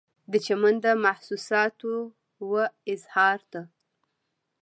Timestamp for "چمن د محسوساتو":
0.45-1.91